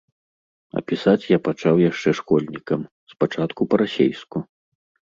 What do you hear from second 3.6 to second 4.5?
па-расейску.